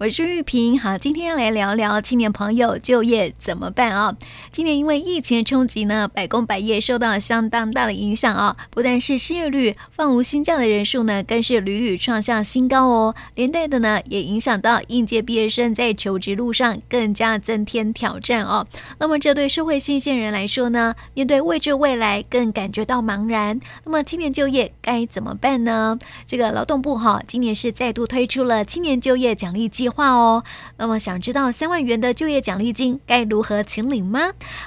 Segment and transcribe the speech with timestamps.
[0.00, 0.80] 我是玉萍。
[0.80, 4.16] 好，今天来聊聊青年朋友就业怎么办啊？
[4.50, 8.56] 今年因为疫情的冲击呢，百工百业受到相当大的影响啊。
[8.70, 13.14] 不但是失业率、放无薪假的人数呢，更是屡屡创下新高哦。
[13.34, 18.66] 连带的呢，也影响到应届毕业生在求职路上更加增添挑战哦。
[18.98, 23.60] 那么，这对社会新鲜人来说呢，面对未知未来，更感觉到茫然。
[23.84, 25.98] 那么，青年就业该怎么办呢？
[26.26, 30.44] 这个劳动部哈，今年是再度推出了青年就业奖励计话哦。
[30.76, 34.20] 那么，想知道三万元的就业奖励金该如何请领吗？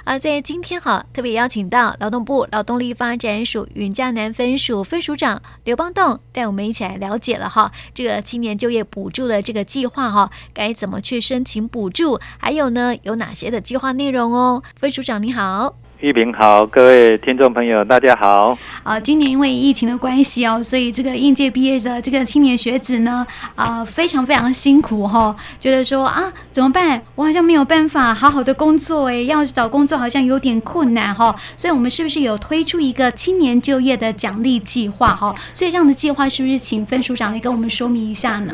[0.04, 12.20] 啊在今天哈，特别邀请到劳动部劳动力发展署云嘉南分署分署长刘邦栋，带我们一起来了解了哈，这个青年就业补助的这个计划哈，该怎么去申请补助？
[12.38, 14.62] 还有呢，有哪些的计划内容哦？
[14.76, 15.83] 分署长你好。
[16.04, 18.58] 玉平好，各位听众朋友，大家好。
[18.82, 25.36] 啊，今年因为疫情的关系哦，所以这个应届毕业的这个青年学子呢，啊，非常非常辛苦哈、哦。
[25.58, 27.00] 觉得说啊，怎么办？
[27.14, 31.34] 我好像没有办法好好的工作诶，要找工作好像有点困难哈、哦。
[31.56, 35.34] 所以我们是不是有推出一个青年就业的奖励计划哈？
[35.54, 38.52] 所以这样的计划是不是请分署长来跟我们说明一下呢？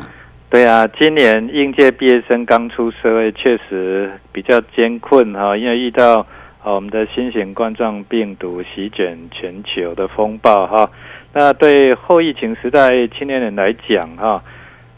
[0.48, 6.24] 对啊，今年应届毕业生刚出社会，确实比较艰困哈，因为遇到。
[6.62, 10.90] 好，我们的新型冠状病毒席卷全球的风暴哈，
[11.32, 14.44] 那对后疫情时代青年人来讲哈，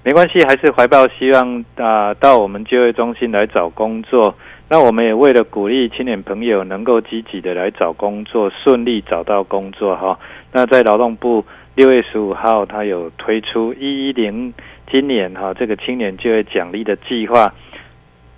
[0.02, 4.34] 没关系，还是怀抱希望啊，到我们就业中心来找工作。
[4.69, 10.19] 那我们也为了鼓励青年朋友能够积极的来找工作，顺利找到工作哈。
[10.50, 11.44] 那在劳动部
[11.76, 14.52] 六月十五号，他有推出一一零
[14.91, 17.54] 今年哈这个青年就业奖励的计划。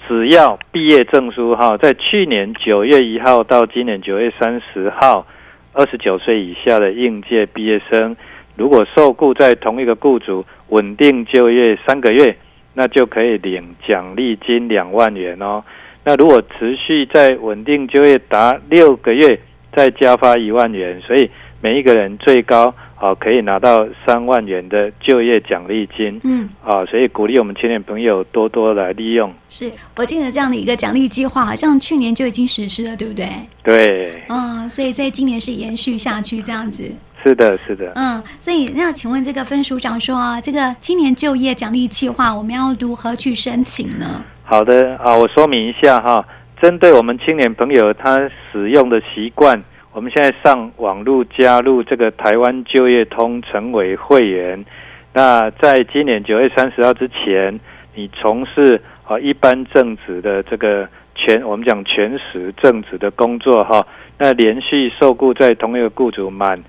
[0.07, 5.27] 只要毕业证书哈，在去年九月一号到今年九月三十号，
[5.73, 8.15] 二十九岁以下的应届毕业生，
[8.55, 12.37] 如果受雇在同一个雇主稳定就业三个月，
[12.75, 15.65] 那就可以领奖励金两万元哦。
[16.05, 19.41] 那如果持续在稳定就业达六个月，
[19.73, 21.31] 再加发一万元，所以
[21.65, 22.75] 每一个人最高。
[22.97, 26.19] 啊，可以拿到三万元的就业奖励金。
[26.25, 29.31] 嗯，啊，所以鼓励我们青年朋友多多来利用。
[29.51, 33.29] 是我记得这样的一个奖励计划，好像去年就已经实施了，对不对？
[33.63, 34.23] 对。
[34.31, 36.91] 嗯，所以在今年是延续下去这样子。
[37.23, 37.93] 是的，是的。
[37.97, 44.25] 嗯，所以那请问这个分署长说啊，这个青年就业奖励计划，我们要如何去申请呢？
[44.45, 46.25] 好的啊，我说明一下哈，
[46.63, 48.17] 针对我们青年朋友他
[48.51, 49.63] 使用的习惯。
[49.95, 54.65] 我们现在上网路加入这个台湾就业通，成为会员。
[55.13, 57.61] 那在今年九月三十号之前，
[57.95, 63.87] 你从事啊一般正职的这个全，我们讲全时正职的工作哈，
[64.19, 66.65] 那连续受雇在同一个雇主满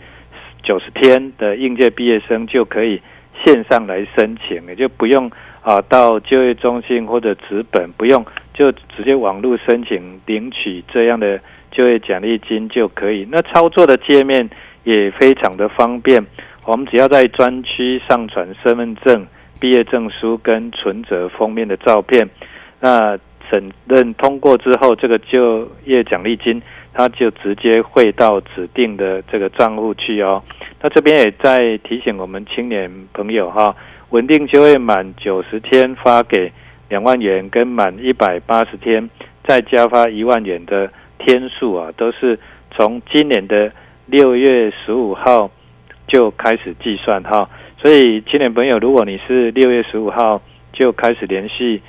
[0.61, 3.01] 九十天的应届毕业生，就可以
[3.43, 5.31] 线上来申请，也就不用
[5.63, 11.39] 啊到就业中心或者纸本，不用就直接网路申请领取这样的。
[11.75, 14.49] 就业奖励金就可以，那操作的界面
[14.85, 16.25] 也非常的方便。
[16.65, 19.27] 我们只要在专区上传身份证、
[19.59, 22.29] 毕业证书跟存折封面的照片，
[22.79, 23.17] 那
[23.51, 26.61] 审认通过之后，这个就业奖励金
[26.93, 30.41] 它就直接汇到指定的这个账户去哦。
[30.81, 33.75] 那这边也在提醒我们青年朋友哈，
[34.11, 36.51] 稳定就业满九十天发给
[36.89, 39.09] 两万元，跟满一百八十天
[39.45, 40.89] 再加发一万元的。
[41.17, 42.39] 天数啊，都是
[42.71, 43.71] 从今年的
[44.05, 45.49] 六月十五号
[46.07, 47.49] 就开始计算哈，
[47.81, 50.39] 所以青年朋友，如果你是六月十五号
[50.71, 51.81] 就开始联系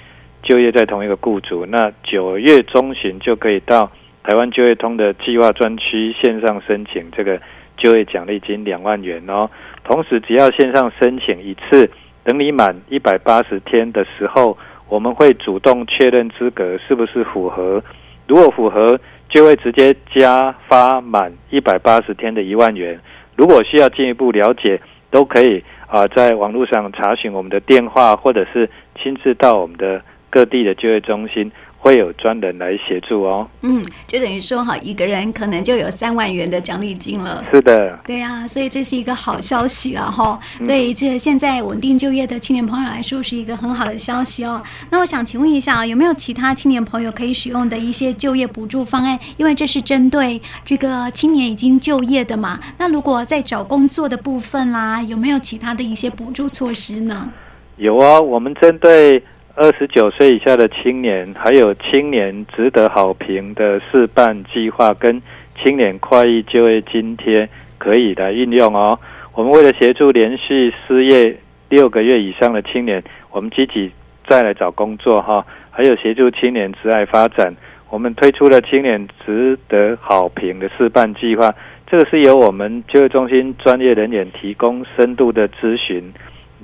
[0.42, 3.90] 就业在同一个雇主，那九月中旬就可以到
[4.22, 7.38] 台湾就业通的计划专区线上申请这个
[7.76, 9.50] 就业奖励金两万元哦。
[9.84, 11.90] 同时，只要线上申请一次，
[12.24, 14.56] 等你满一百八十天的时候，
[14.88, 17.82] 我们会主动确认资格是不是符合，
[18.26, 18.98] 如果符合。
[19.36, 22.98] 就会直接加发满一百八十天的一万元。
[23.36, 24.80] 如果需要进一步了解，
[25.10, 31.52] 都可以啊，在网络上查询我们的电话，或者是亲自到我们的各地的就业中心。
[31.78, 33.48] 会有专人来协助哦。
[33.62, 37.44] 嗯，就等于说哈，一个人可能就有三万元的奖励金了。
[37.52, 37.96] 是的。
[38.04, 40.38] 对呀、啊，所以这是一个好消息了哈。
[40.64, 44.60] 对，这现在稳定就业的青年朋友来说是一个很好的消息哦。
[44.90, 49.18] 那我想请问一下啊，有没有其他青年朋友可以使用的一些就业补助方案？
[49.36, 52.58] 因为这是针对这个青年已经就业的嘛。
[52.78, 57.30] 那如果在找工作的部分啦，有没有其他的一些补助措施呢？
[57.76, 59.22] 有啊，我们针对。
[59.58, 65.22] 二十九岁以下的青年，还有青年值得好评的试办计划跟
[65.58, 67.48] 青年快意就业津贴，
[67.78, 68.98] 可以来运用哦。
[69.34, 71.34] 我们为了协助连续失业
[71.70, 73.90] 六个月以上的青年，我们积极
[74.28, 77.56] 再来找工作哈，还有协助青年职涯发展。
[77.88, 81.54] 我们推出了青年值得好评的示范计划，
[81.86, 86.12] 这个是由我们就业中心专业人员提供深度的咨询，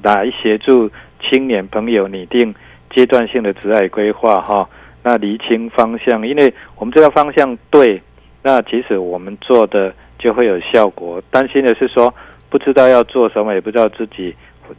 [0.02, 0.90] 来协助
[1.22, 2.54] 青年朋友拟定
[2.94, 4.68] 阶段性的职涯规划哈，
[5.02, 8.00] 那厘清方向，因为我们这个方向对，
[8.42, 11.22] 那其实我们做的就会有效果。
[11.30, 12.14] 担心的是说
[12.50, 14.34] 不知道要做什么，也不知道自己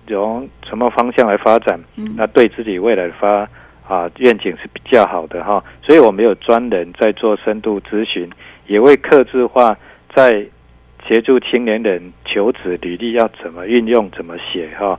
[0.07, 1.79] 从什么方向来发展，
[2.15, 3.49] 那对自己未来的发。
[3.85, 8.29] 啊，愿景是比较好的哈，所以我们有专人在做深度咨询，
[8.65, 9.77] 也会客制化
[10.15, 10.41] 在
[11.05, 14.97] 协助青年人求职履历要怎么运用、怎么写哈。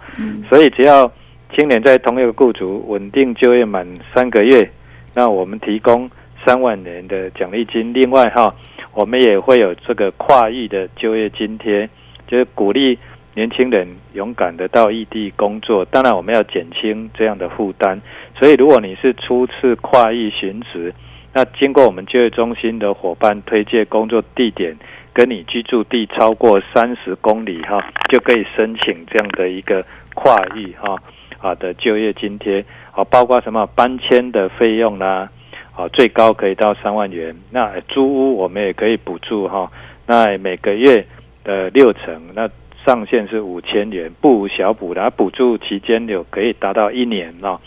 [0.50, 1.10] 所以只要
[1.56, 4.70] 青年在同一个雇主稳定就业满三个月，
[5.14, 6.10] 那我们提供
[6.44, 7.94] 三万元的奖励金。
[7.94, 8.52] 另外哈，
[8.92, 11.88] 我们也会有这个跨域的就业津贴，
[12.26, 12.98] 就是鼓励。
[13.36, 18.00] 年轻人勇敢的到异地工作，当然我们要减轻这样的负担。
[18.38, 20.94] 所以，如果你是初次跨域寻职，
[21.32, 24.76] 那经过我们就业中心的伙伴推荐工作地点
[25.12, 29.84] 跟你居住地超过三十公里哈，就可以申请这样的一个
[30.14, 30.96] 跨域哈
[31.44, 35.28] 啊的就业津贴啊，包括什么搬迁的费用啦
[35.76, 37.36] 啊，最高可以到三万元。
[37.50, 39.70] 那租屋我们也可以补助哈，
[40.06, 41.06] 那每个月
[41.44, 42.48] 的六成那。
[42.86, 47.58] 上限是五千元，不无小补的，补助期间有可以达到一年哦，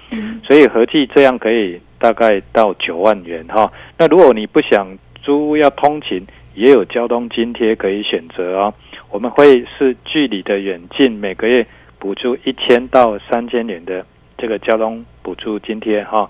[0.45, 3.73] 所以合计这样可以大概到九万元哈。
[3.97, 8.71] 那如果你不想租屋要通勤，也有交通津贴可以选择哦。
[9.09, 11.65] 我们会是距离的远近，每个月
[11.99, 14.05] 补助一千到三千元的
[14.37, 16.29] 这个交通补助津贴哈，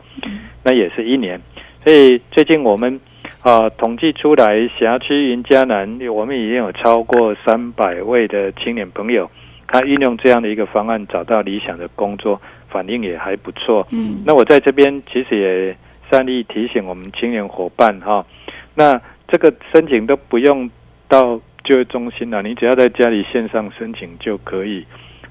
[0.64, 1.40] 那也是一年。
[1.84, 3.00] 所以最近我们。
[3.44, 9.30] 啊，统计出来，辖区云嘉南，我们已经有超过三百位的青年朋友，
[9.68, 13.88] 他运用这样的一个方案找到理想的工作，反应也还不错。
[13.92, 15.78] 嗯，那我在这边其实也
[16.12, 18.26] 善意提醒我们青年伙伴哈，
[18.76, 19.00] 那
[19.30, 20.70] 这个申请都不用
[21.08, 24.86] 到就业中心了，你只要在家里线上申请就可以。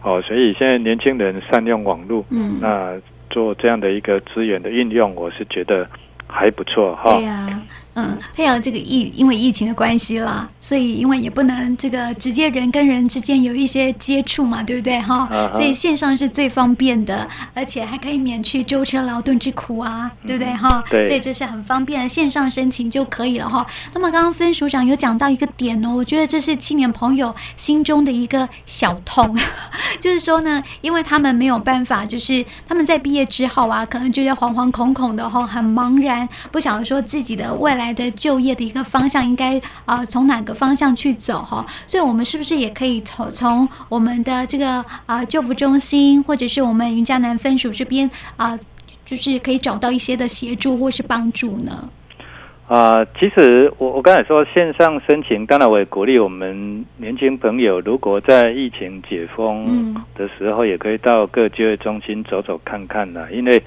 [0.06, 2.96] 哦，所以现在年轻人善用网络，嗯，那
[3.28, 5.84] 做这样的一个资源的运用，我是觉得
[6.28, 7.16] 还不错哈。
[7.16, 7.60] 对呀。
[7.98, 15.26] 嗯，还有这个疫，因为疫情的关系啦，所以因为也不能这个直接人跟人之间有一些接触嘛，对不对哈？
[15.54, 20.84] 所以线上是最方便的，而且还可以免去舟车劳顿之苦啊，对不对哈？
[20.90, 23.66] 对，所以这是很方便的，线上申请就可以了哈。
[23.94, 29.34] 那么刚刚分署长有讲到一个点哦，我觉得这是青年朋友心中的一个小痛，
[29.99, 37.85] 就是说呢，因为他们没有办法，就是他们在毕业之后啊，可能就要惶惶恐恐的哈，很茫然，不晓得说自己的未来。
[37.92, 41.64] 的就业的一个方向应该啊从哪个方向去走哈？
[41.86, 48.58] 所以我们是不是也可以从从我们的这个啊就服中心或者是我们云嘉南分署这边啊，
[49.04, 51.88] 就是可以找到一些的协助或是帮助呢？
[52.68, 63.62] 啊，其实我我刚才说线上申请，当然我也鼓励我们年轻朋友，如果在疫情解封的时候，也可以到各就业中心走走看看呢，因为。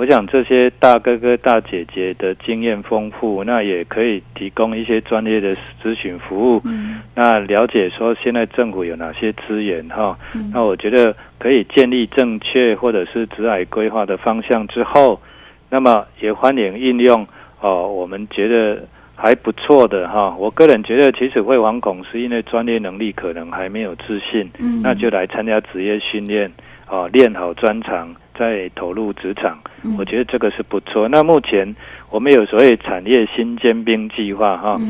[0.00, 6.62] 我想这些大哥哥大姐姐的经验丰富，那也可以提供一些专业的咨询服务。
[6.64, 10.18] 嗯，那了解说现在政府有哪些资源哈？
[10.54, 15.20] 那我觉得可以建立正确或者是职涯规划的方向之后，
[15.68, 17.26] 那么也欢迎应用
[17.60, 17.86] 哦。
[17.86, 18.82] 我们觉得
[19.14, 20.34] 还不错的哈。
[20.38, 24.50] 我个人觉得，其实会惶恐是因为专业能力可能还没有自信。
[24.60, 26.50] 嗯，那就来参加职业训练
[26.88, 28.16] 哦，练好专长。
[28.40, 29.58] 再投入职场，
[29.98, 31.06] 我觉得这个是不错。
[31.06, 31.76] 那目前
[32.08, 34.80] 我们有所谓产业新尖兵计划哈，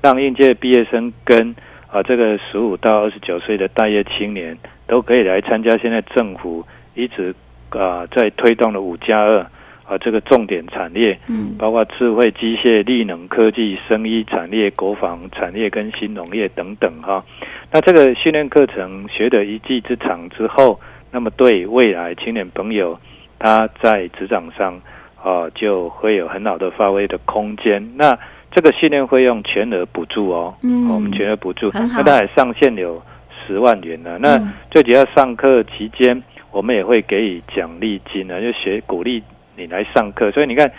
[0.00, 1.52] 让应届毕业生跟
[1.90, 5.76] 啊这个十五到二十九岁的待业青年都可以来参加。
[5.78, 6.64] 现在政府
[6.94, 7.34] 一直
[7.70, 9.44] 啊在推动的五加二
[9.84, 11.18] 啊这个重点产业，
[11.58, 17.24] 包括智慧机械、力能科技、生医产业、国防产业跟新农业等等哈。
[17.72, 20.78] 那这个训练课程学得一技之长之后。
[21.12, 22.98] 那么对未来青年朋友，
[23.38, 24.74] 他在职场上
[25.16, 27.84] 啊、呃、就会有很好的发挥的空间。
[27.96, 28.16] 那
[28.52, 33.02] 这个训练费用全额补助哦，嗯，我们全额补助，那大概上限有
[33.46, 34.18] 十万元呢。
[34.20, 34.38] 那
[34.70, 39.22] 最主要上课期间，我们也会给予奖励金呢，就学鼓励
[39.56, 40.30] 你来上课。
[40.30, 40.70] 所以你看，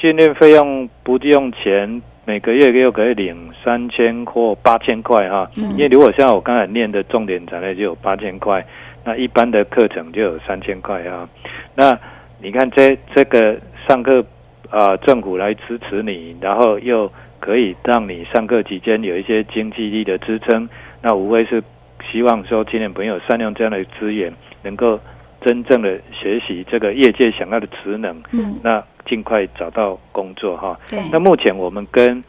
[0.00, 5.50] 训练费用不用钱，每个月又可以领三千或八千块哈。
[5.54, 8.64] 因为如果像我刚才念的重点产业就有八千块。
[9.04, 11.28] 那一般的课程就有三千块啊，
[11.74, 11.98] 那
[12.40, 14.24] 你看这这个上课
[14.70, 20.68] 啊，政府来支持你，然后又可以让你上课期间有一些经济力的支撑，
[21.00, 21.62] 那无非是
[22.10, 24.32] 希望说青年朋友善用这样的资源，
[24.62, 24.98] 能够
[25.40, 30.78] 真正的学习这个业界想要的职能，嗯，那尽快找到工作哈。
[30.88, 31.00] 对。
[31.10, 32.22] 那目前我们跟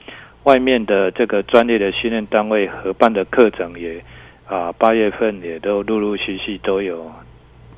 [0.44, 4.03] 外面的这个专业的训练单位合办的课程也
[4.54, 7.12] 啊，八月份也都陆陆续续都有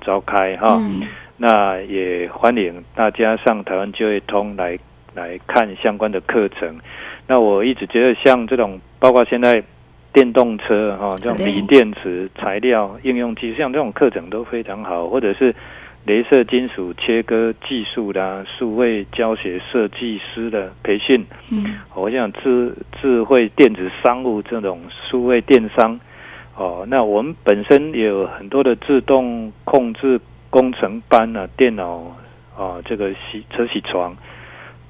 [0.01, 0.67] 召开哈。
[0.81, 1.03] 嗯。
[1.37, 4.77] 那也欢迎大家上台湾就业通来
[5.13, 6.77] 来看相关的课程。
[7.27, 9.63] 那我一直觉得像这种，包括现在。
[10.15, 15.53] 电动车哈，这种锂电池材料应用技术，像这种课程都非常好，或者是
[16.07, 21.25] 镭射金属切割技术的数位教学设计师的培训。
[21.51, 25.99] 嗯，我想智智慧电子商务这种数位电商
[26.55, 30.19] 哦，那我们本身也有很多的自动控制
[30.49, 32.15] 工程班啊，电脑
[32.57, 34.15] 啊，这个洗车洗床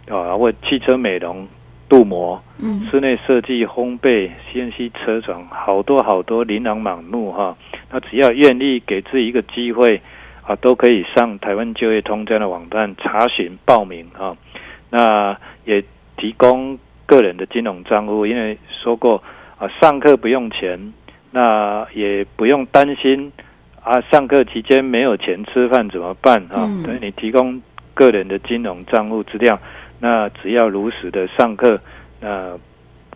[0.07, 1.47] 啊，或汽车美容。
[1.87, 2.41] 镀膜、
[2.89, 7.55] 室内设计、烘焙、CNC 车床，好多好多琳琅满目哈。
[7.91, 10.01] 那只要愿意给自己一个机会
[10.41, 14.35] 啊，都可以上台湾就业通这样的网站查询报名啊。
[14.89, 15.83] 那也
[16.17, 19.21] 提供个人的金融账户，因为说过
[19.59, 20.91] 啊，上课不用钱，
[21.35, 23.29] 那也不用担心
[23.83, 26.63] 啊，上课期间没有钱吃饭怎么办啊？
[26.85, 27.61] 所以你提供
[27.93, 29.59] 个人的金融账户资料。
[29.99, 31.77] 那只要如实的上课，
[32.21, 32.57] 那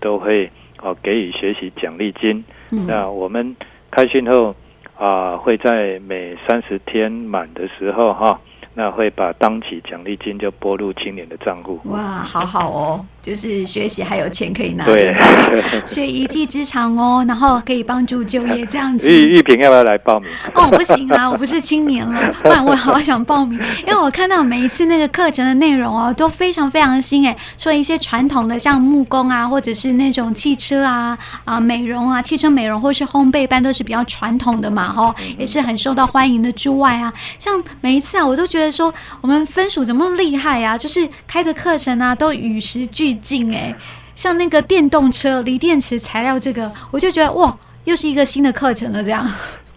[0.01, 2.43] 都会哦给予学习奖励金。
[2.71, 3.55] 嗯、那我们
[3.89, 4.53] 开训后
[4.97, 8.37] 啊，会在每三十天满的时候哈。
[8.75, 11.79] 那会把当期奖励金就拨入青年的账户。
[11.85, 19.11] 哇，好好哦， 就是学习还有钱可以拿，对，对 学一技之长哦，然后可以帮助就业这样子。
[19.11, 20.29] 玉玉萍要不要来报名？
[20.53, 38.68] 哦，不行啊，我不是青年了， 不然我好想报名，因为我看到每一次那个课程的内容哦，都非常非常新诶，说一些传统的像木工啊，或者是那种汽车啊啊美容啊，汽车美容或是烘焙班都是比较传统的嘛，哈，也是很受到欢迎的之外啊，像每一次啊，我都觉得。
[38.71, 40.77] 说我们分署怎么厉害啊？
[40.77, 43.75] 就是开的课程啊，都与时俱进哎。
[44.15, 49.01] 像那个电动车、锂电池材料这个，我就觉得哇，又是一个新的课程了。
[49.01, 49.25] 这样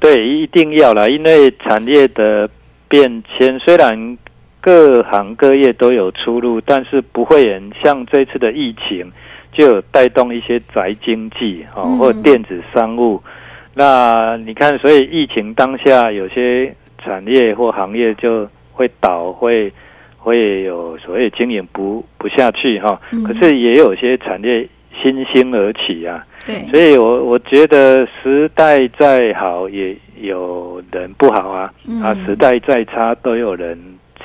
[0.00, 2.50] 对，一定要了，因为产业的
[2.88, 4.18] 变迁，虽然
[4.60, 9.12] 各行各业都有出路，但是不会很像这次的疫情，
[9.52, 13.22] 就有带动一些宅经济啊，或电子商务。
[13.24, 13.30] 嗯、
[13.74, 18.48] 那你看，所以疫情当下，有些产业或行业就。
[18.72, 19.72] 会倒，会
[20.16, 24.68] 会有所谓经营不不下去哈，嗯、可是也有些产业
[25.02, 26.24] 新兴而起啊。
[26.46, 33.78] 对，所以我我觉得时代再好也有人不好啊，嗯、啊时代再差都有人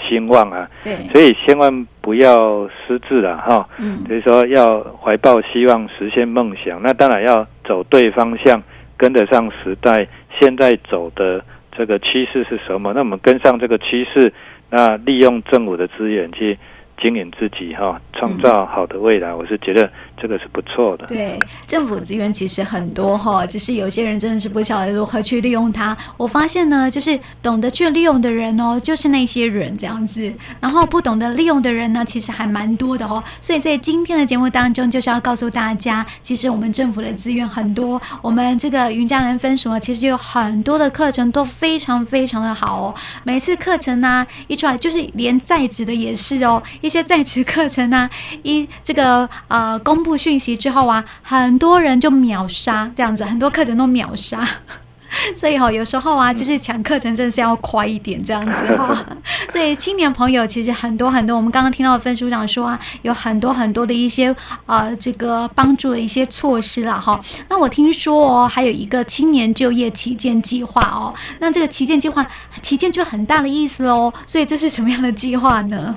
[0.07, 0.67] 兴旺啊。
[0.83, 3.67] 对，所以千万不要失志了哈。
[3.79, 6.81] 嗯，所以说要怀抱希望，实现梦想。
[6.81, 8.61] 那当然要走对方向，
[8.97, 10.07] 跟得上时代
[10.39, 11.43] 现在走的。
[11.77, 12.93] 这个趋势是什么？
[12.93, 14.33] 那我们跟上这个趋势，
[14.71, 16.57] 那利用政府的资源去
[16.99, 19.33] 经营自己哈，创造好的未来。
[19.33, 19.91] 我是觉得。
[20.19, 21.05] 这个是不错的。
[21.05, 25.95] 对，政府资源其实很多哈，只是有些人真的是不晓得如何去利用它。
[26.17, 30.33] 我发现呢，就是懂得去利用的人哦，就是那些人这样子。
[30.59, 33.23] 然后不懂得利用的人呢，其实还蛮多的哦。
[33.39, 38.01] 所以在今天的节目当中，就是要告诉大家，其实我们政府的资源很多。
[38.23, 42.95] 我们这个云嘉南分署呢，其实有很多的课程都非常非常的好哦。
[43.23, 48.09] 每次课程呢一出来，就是连在职的也是哦，一些在职课程呢，
[48.41, 50.06] 一这个呃公。
[50.07, 54.41] 部讯息之后啊，很多人就秒杀这样子，很多课程都秒杀，
[55.35, 59.05] 所以哈，有时候啊，就是抢课程真的是要快一点这样子哈。
[59.51, 64.33] 所以青年朋友其实很多很多，我们刚刚听到的分署长说啊，有很多很多的一些
[64.65, 67.19] 呃这个帮助的一些措施啦哈。
[67.49, 72.25] 那我听说哦，还有一个青年就业旗舰计划哦，那这个旗舰计划，
[72.61, 74.13] 旗舰就很大的意思喽。
[74.25, 75.95] 所以这是什么样的计划呢？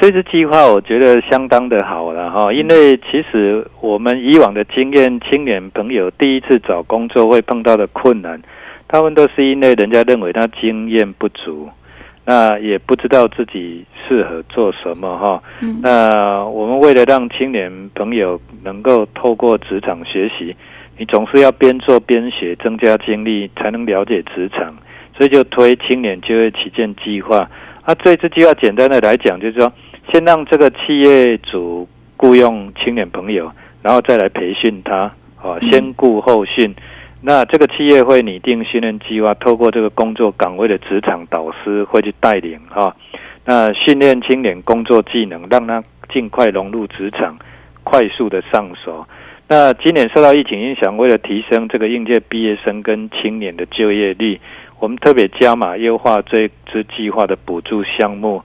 [0.00, 8.40] 这次计划我觉得相当的好了哈，因为其实我们以往的经验，青年朋友第一次找工作会碰到的困难，
[8.86, 11.68] 他们都是因为人家认为他经验不足，
[12.24, 15.42] 那也不知道自己适合做什么哈。
[15.82, 20.54] 那我们为了让青年朋友能够透过职场学习，
[20.96, 24.76] 你总是要边做边学，增加经历，才能了解职场，
[25.16, 27.50] 所以就推青年就业旗舰计划。
[27.84, 29.72] 那这次计划简单的来讲，就是说。
[30.12, 33.50] 先让这个企业主雇佣青年朋友，
[33.82, 36.74] 然后再来培训他，啊，先雇后训。
[37.20, 42.94] 那这个企业会拟定训练计划，透过这个工作岗位的职场导师会去带领，哈，
[43.44, 47.36] 那训练青年工作技能，让他尽快融入职场，
[47.82, 49.06] 快速的上手。
[49.48, 54.38] 那今年受到疫情影响，为了提升这个应届毕业生跟青年的就业率，
[54.78, 58.42] 我们特别加码优化这支计划的补助项目。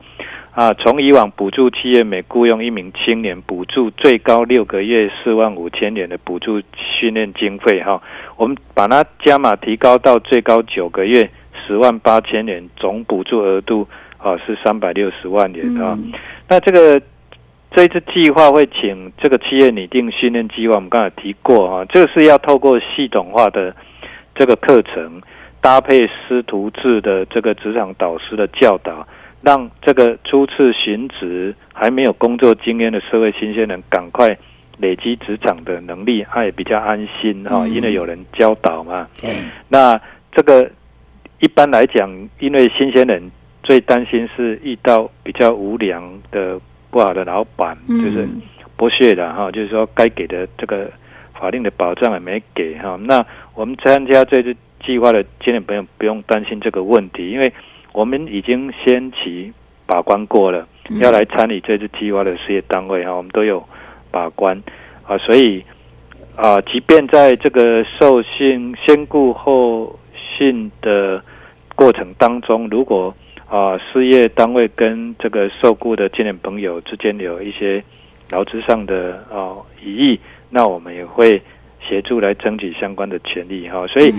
[0.53, 8.00] 啊，从以往补助企业每雇佣一名青年，补助最高六个月四万五千元的补助训练经费哈，
[8.38, 11.27] 我们把它加码提高到最高九个月
[11.65, 13.88] 十万八千元，总补助额度
[14.19, 15.98] 啊是三百六十万元啊。
[16.00, 16.12] 嗯、
[16.48, 17.01] 那这个
[17.72, 23.75] 这一次计划会请这个企业拟定训练计划，我们刚才提过啊，这个是要透过系统化的
[24.36, 25.19] 这个课程，
[25.60, 29.07] 搭配师徒制的这个职场导师的教导。
[29.43, 34.38] 让这个初次寻职还没有工作经验的社会新鲜人赶快
[34.77, 39.05] 累积职场的能力，他也比较安心哈，因为有人教导嘛。
[39.25, 39.51] 嗯。
[39.67, 40.00] 那
[40.31, 40.71] 这个
[41.41, 42.09] 一般来讲，
[42.39, 43.29] 因为新鲜人
[43.63, 46.57] 最担心是遇到比较无良的
[46.89, 48.25] 不好的老板，就是
[48.77, 50.89] 剥削的哈，就是说该给的这个
[51.38, 52.97] 法令的保障也没给哈。
[53.01, 57.51] 那我们参加这次计划的青年朋友不用担心这个问题，因为。
[57.93, 59.53] 我们已经先期
[59.85, 60.67] 把关过了，
[61.00, 63.63] 要来参与这次计划的事业单位哈，我们都有
[64.12, 64.62] 把关。
[65.05, 65.63] 啊，所以
[66.35, 71.23] 啊，即便在这个受信先顾后信的
[71.75, 73.13] 过程当中，如果
[73.47, 77.83] 啊事业单位跟这个受雇的青年朋友之间有一些
[78.31, 80.19] 劳资上的啊疑义，
[80.50, 81.39] 那我们也会
[81.87, 84.13] 协助来争取相关的权利哈，所以。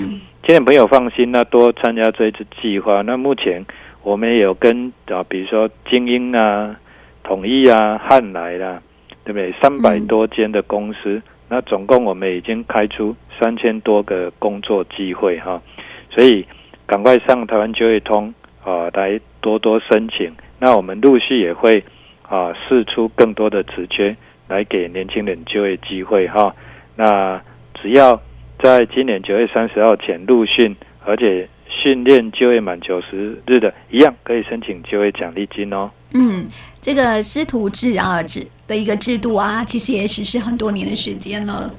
[0.47, 3.01] 青年朋友放心，那多参加这一次计划。
[3.01, 3.65] 那目前
[4.03, 6.77] 我们也有跟啊，比如说精英啊、
[7.23, 8.83] 统一啊、汉来啦，
[9.25, 9.55] 对不对？
[9.63, 15.63] 三百多间的公司，嗯、那总共我们已经开出三千多个工作机会哈。
[16.11, 16.47] 所以
[16.87, 20.31] 赶快上台湾就业通啊，来多多申请。
[20.59, 21.83] 那我们陆续也会
[22.29, 24.15] 啊，试出更多的职缺
[24.47, 26.55] 来给年轻人就业机会哈。
[26.97, 27.41] 那
[27.85, 28.19] 只要。
[28.63, 30.75] 在今年九月三十号前入训，
[31.05, 35.91] 而且训练就业满九十日的，一样可以申请就业奖励金哦。
[36.15, 36.47] 嗯，
[36.81, 41.71] 这个师徒制啊制的一个制度啊，其实也实施很多年的时间了。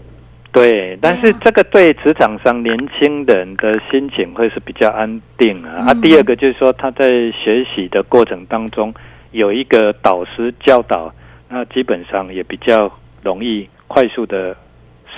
[0.52, 5.78] 对，但是这个对职场上年轻人的心情会是比较安定啊。
[5.80, 8.94] 嗯、啊，第二个就是说他在学习的过程当中
[9.32, 11.12] 有一个导师教导，
[11.50, 12.92] 那基本上也比较
[13.24, 14.56] 容易快速的。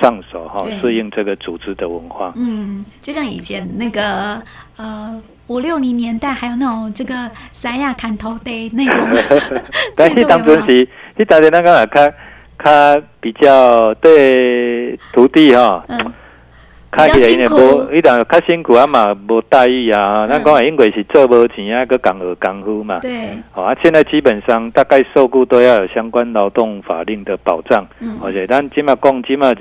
[0.01, 2.33] 上手哈，适应这个组织的文化。
[2.35, 4.41] 嗯，就像以前那个
[4.77, 9.07] 呃五六零年代，还有那种这个三亚砍头的那种
[9.95, 12.13] 但是当时是，你大家那个看，
[12.57, 15.83] 他比较对徒弟哈。
[15.87, 16.13] 嗯
[16.91, 20.25] 比较辛苦，伊当较辛苦啊嘛，无待遇啊。
[20.27, 22.99] 咱讲因为是做无钱啊，搁讲学功夫嘛。
[22.99, 23.11] 对。
[23.51, 27.85] 好啊，现在基本上大概受雇都要有相关劳动法令的保障。
[27.99, 28.17] 嗯。
[28.23, 29.59] 而且咱起码讲，起码是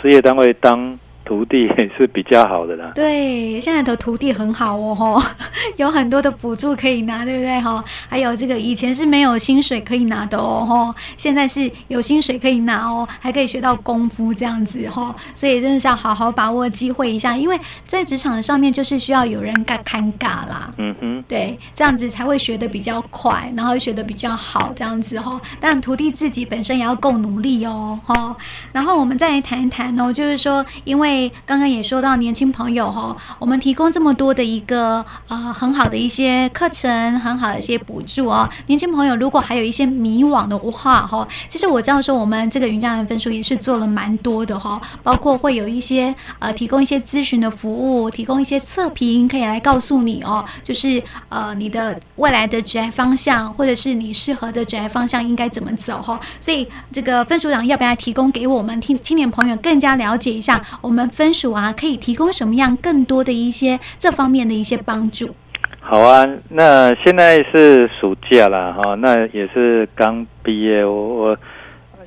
[0.00, 0.98] 事业单位当。
[1.24, 2.92] 徒弟也是比较好的啦。
[2.94, 5.22] 对，现在的徒弟很好哦，吼，
[5.76, 7.60] 有很多的补助可以拿，对不对？
[7.60, 25.40] 哈，还有这个以前是没有薪水可以拿的哦，吼，现在是有薪水可以拿哦，还可以学到功夫这样子，哈，所以真的是要好好把握机会一下，因为在职场上面就是需要有人干看尬啦，嗯哼，对，这样子才会学的比较快，然后学的比较好，这样子哈。
[25.60, 28.36] 但徒弟自己本身也要够努力哦，哈。
[28.72, 31.11] 然后我们再来谈一谈哦，就是说，因为
[31.46, 38.48] 刚刚也说到年轻朋友哈，我们提供这么多的一个呃很好的一些课程，很好的一些补助哦。
[38.66, 56.18] 年轻朋友如果还有一些迷惘的话哈，其实我知道说我们这个云嘉南分数也是做了蛮多的哈，包括会有一些呃提供一些咨询的服务，提供一些测评可以来告诉你哦，就是呃你的未来的职业方向，或者是你适合的职业方向应该怎么走哈。
[56.40, 61.01] 所以这个分数长要不要提供给我们听青年朋友更加了解一下我们。
[61.08, 65.34] 分署啊，可以提供什么样更多的一些这方面的一些帮助？
[65.80, 71.36] 好啊，那现在是暑假了哈，那也是刚毕业，我我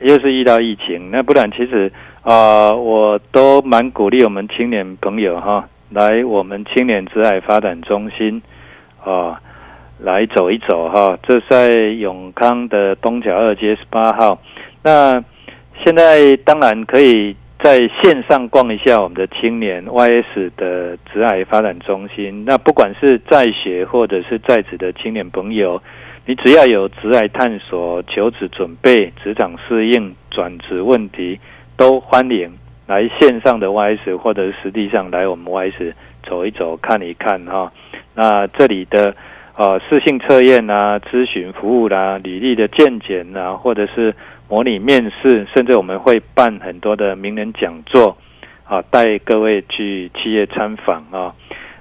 [0.01, 1.91] 又是遇到疫情，那不然其实
[2.23, 8.41] 啊、我都蛮鼓励我们青年朋友哈，来我们青年职涯发展中心
[9.03, 9.39] 啊、
[9.99, 14.39] 来走一走哈，这在永康的东桥二街十八号。
[14.83, 15.23] 那
[15.83, 17.35] 现在当然可以。
[17.65, 22.45] 在线上逛一下我们的青年 YS 的职涯发展中心。
[22.45, 25.81] 那不管是在学或者是在职的青年朋友，
[26.27, 31.39] 你只要有职涯探索、求职准备、职场适应、转职问题，
[31.75, 35.93] 都欢迎来线上的 YS 或者是实际上来我们 YS
[36.29, 37.71] 走一走、看一看哈。
[38.13, 39.15] 那这里的
[39.57, 44.13] 呃适性测验啊、咨询服务啦、履历的健检啊，或者是。
[44.55, 48.15] 模拟面试，甚至我们会办很多的名人讲座，
[48.63, 51.35] 啊，带各位去企业参访啊。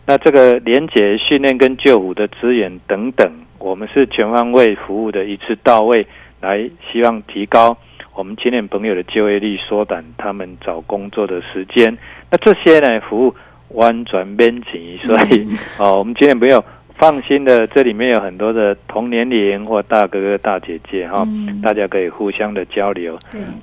[0.05, 6.05] 那这个连结训练跟救护的资源等等，我们是全方位服务的一次到位，
[6.41, 7.79] 来希望提高
[8.13, 11.97] 我们青年朋友的就业率，缩短他们找工作的时间。
[12.29, 13.35] 那这些呢，服务
[13.69, 15.47] 完全免钱，所以
[15.79, 16.65] 哦， 我们青年朋友
[16.97, 21.27] 放心的，这里面有很多的同年龄或大哥哥大姐姐哈，
[21.63, 23.19] 大家可以互相的交流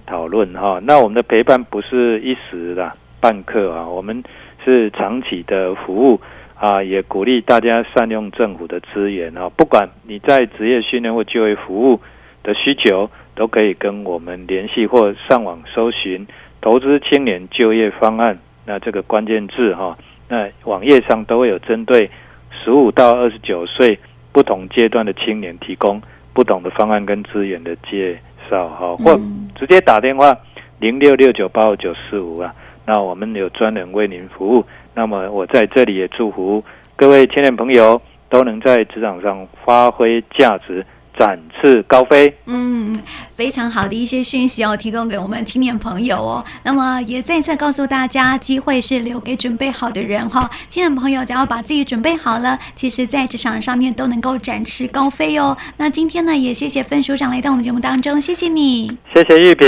[0.05, 0.79] 讨论哈。
[0.83, 4.23] 那我们的陪伴不是一时的半刻啊，我们。
[4.63, 6.21] 是长期的服务
[6.53, 9.49] 啊，也鼓励大家善用政府的资源啊。
[9.57, 11.99] 不管你在职业训练或就业服务
[12.43, 16.27] 的需求，都可以跟我们联系或上网搜寻
[16.61, 18.37] “投资青年就业方案”。
[18.67, 19.97] 那这个关键字哈，
[20.29, 22.07] 那网页上都会有针对
[22.51, 23.99] 十五到二十九岁
[24.31, 26.01] 不同阶段的青年提供
[26.33, 29.19] 不同的方案跟资源的介绍哈，或
[29.55, 30.35] 直接打电话
[30.79, 32.53] 零六六九八五九四五啊。
[32.85, 34.65] 那我们有专人为您服务。
[34.93, 36.63] 那么我在这里也祝福
[36.95, 40.85] 各位青年朋友都能在职场上发挥价值，
[41.17, 42.33] 展翅高飞。
[42.47, 42.99] 嗯，
[43.35, 46.43] 非常好的一些讯息哦，提供给我们青年朋友哦。
[46.63, 50.49] 那么也再次告诉大家，机会是留给准备好的人哈。
[50.69, 55.57] 青年朋友只要把自己准备好了，其实在职场上面都能够展翅高飞哦。
[55.77, 58.97] 那今天呢，也谢谢分署长来到我们节目当中，谢谢你。
[59.13, 59.67] 谢谢玉萍。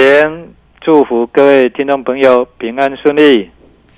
[0.81, 3.49] 祝福各位听众朋友平安顺利。